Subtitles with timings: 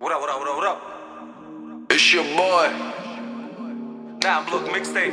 [0.00, 0.66] What up, what up, what up, what
[1.84, 1.92] up?
[1.92, 2.72] It's your boy.
[4.24, 5.12] Now I'm look mixtape.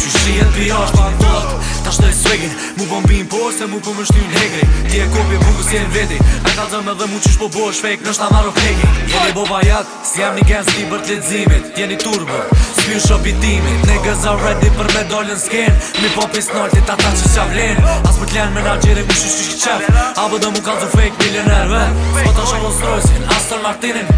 [0.00, 3.66] Që shri e pi ashtë pa ndot Ta shtoj svegin Mu pëm bim po se
[3.68, 6.20] mu pëm po është një hegri Ti e kopje bu ku si e në veti
[6.46, 9.34] A ta dëm edhe mu qysh po bo është fejk nështë ta marro pegi Jeni
[9.36, 12.40] boba jatë Si jam një gen s'ki bërt ledzimit Jeni turbë
[12.78, 17.12] Spiu shopitimit Ne gëza ready për me dollën s'ken Mi po pis nolti ta ta
[17.20, 20.64] që s'ja vlen As më t'len me nagjeri ku shish qish qef Abo dhe mu
[20.64, 21.76] kanë zë fake milioner
[22.16, 23.28] ve ta shabon strojsin
[23.60, 24.08] Martinin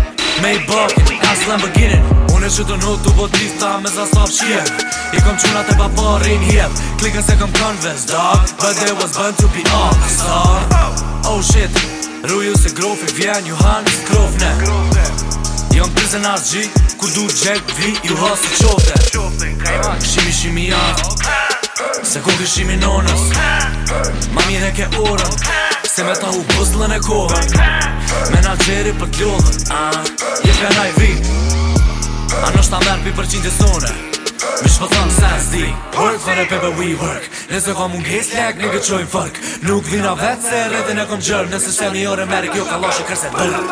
[0.42, 1.56] me i bërë Ka së
[2.32, 3.27] Unë e që të nuk të bo
[3.84, 4.66] me za sop shqiev
[5.16, 6.66] I kom qëna e pa përri në
[7.00, 10.64] Klikën se kom konvenz, dog But they was bën to be all the star
[11.30, 11.70] Oh shit
[12.27, 15.05] Rruju se grofi vjen, Johannes hanë së grofne
[15.77, 16.64] Jom të zë gji
[17.00, 20.83] Kur du gjek vi, ju qofte qote Shimi shimi ja
[22.05, 23.30] Se ku shimi nonës
[24.34, 27.41] Ma mire ke orën Se me ta hu buzlën e kohë
[28.33, 29.75] Menageri për t'lodhën
[30.47, 31.27] Je për naj vit
[32.33, 35.67] A në shtë amërpi për qindje sone Mi shpo thamë se zdi
[35.98, 39.93] Work for the paper we work Nëse kam unë gjesë lek nuk e fërk Nuk
[39.93, 42.81] vina vetë se redhe e kom gjërë Nëse shem një orë e merë kjo ka
[42.87, 43.63] loshë kërse dërë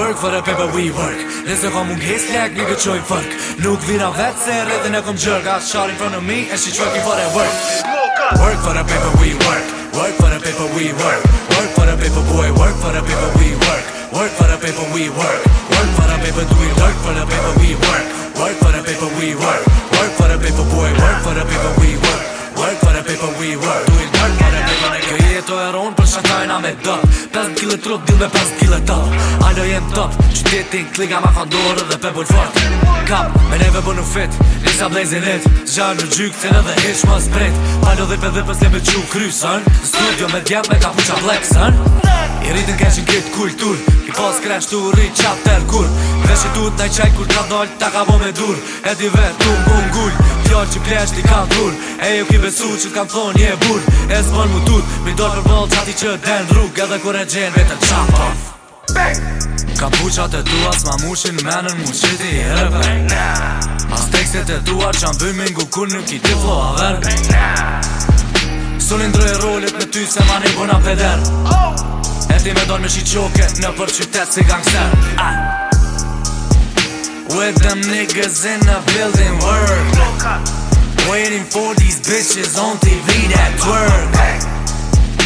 [0.00, 3.86] Work for the paper we work Nëse kam unë gjesë lek nuk e fërk Nuk
[3.86, 6.74] vina vetë se redhe e kom gjërë Ka shari në front of me e shi
[6.74, 11.20] qojnë për work Work for the paper we work work for the paper we work
[11.56, 14.84] work for the paper boy work for the paper we work work for the paper
[14.92, 15.40] we work
[15.72, 18.04] work for the paper do we work for the paper we work
[18.36, 19.62] work for the paper we work
[19.96, 22.20] work for the paper we work
[22.60, 23.84] work for the paper we work do we work
[25.96, 27.02] për shatajna me dëm
[27.32, 29.12] Pes kile trup, dil me 5 kile top
[29.46, 30.16] Alo jem top,
[30.48, 32.58] qytetin, kliga ma kondorë dhe pebul fort
[33.06, 34.32] Kap, me neve bu fit,
[34.76, 35.50] Kisha blezin e të
[35.96, 39.04] në gjyk Të në dhe hish zbret Palo dhe për dhe për slepe që u
[39.12, 41.78] kry sën Studio me djep me ka puqa blek sën
[42.44, 45.88] I rritin keshin kit kultur Ki pas kresht u rrit qatë per kur
[46.26, 49.36] Veshe tu të najqaj kur të nol Ta ka bo me dur E di vetë
[49.46, 50.22] tu mbu ngull
[50.74, 51.72] që plesht i ka dhur
[52.04, 53.80] E ju ki besu që t'kam thon e bur
[54.12, 57.24] E s'mon mu tut Mi dojnë për mol qati që den rrug Edhe kur e
[57.24, 58.26] gjen vetë të
[58.96, 59.54] Bang!
[59.76, 62.80] Kapuqat e tua s'ma mushin menën mu qiti i herve
[63.92, 67.50] As tekstet e tua që anë bëjmë ngu kur nuk i tiflo a verë
[68.80, 71.18] Sulin drej rolit me ty se ma një bëna peder
[72.32, 74.88] E ti me dojnë me shiqoke në për qytet si gangster
[77.36, 80.24] With them niggas in the building work
[81.10, 84.50] Waiting for these bitches on TV network twerk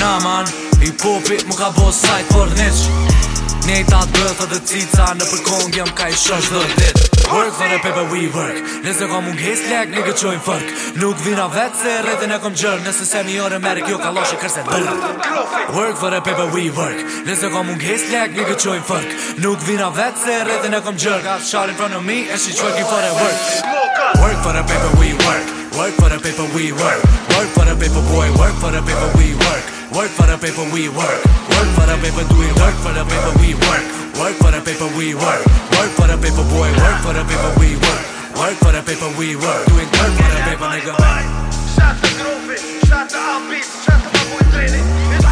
[0.03, 0.43] Na man,
[0.83, 3.20] i popi mu ka bo sajt për niqë
[3.69, 7.69] Nejta të bëthë dhe cica Në përkong jëm ka i shosh dhe dit Work for
[7.73, 10.71] the paper we work Nëse kom unë ghes lek në qojnë fërk
[11.03, 13.99] Nuk vina vetë se rritin e kom gjërë Nëse se një orë e merë kjo
[14.03, 14.97] ka loshe kërse dërë
[15.77, 19.65] Work for the paper we work Nëse kom unë ghes lek në qojnë fërk Nuk
[19.69, 22.71] vina vetë se rritin e kom gjërë Ka shari pra në mi e shi që
[22.81, 27.05] for the work Work for the paper we work Work for the paper we work
[27.37, 30.63] Work for the paper boy Work for the paper we work Work for the paper,
[30.73, 31.19] we work.
[31.51, 32.55] Work for the paper, do it.
[32.63, 33.83] Work for the paper, we work.
[34.23, 35.43] Work for the paper, we work.
[35.75, 36.71] Work for the paper, boy.
[36.79, 38.07] Work for the paper, we work.
[38.39, 39.67] Work for the paper, we work.
[39.67, 39.91] Do it.
[39.91, 40.95] work for the paper, nigga.
[41.75, 45.30] Shout to Groovy, shout to Albeats, shout to my boy Trini.